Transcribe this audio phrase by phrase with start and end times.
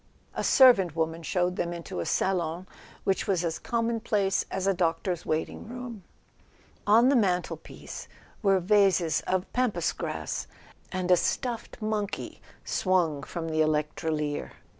[0.33, 2.65] A servant woman showed them into a salon
[3.03, 6.03] which was as commonplace as a doctor's wait¬ ing room.
[6.87, 8.07] On the mantelpiece
[8.41, 10.47] were vases of Pampas grass,
[10.91, 14.53] and a stuffed monkey swung from the electrolier.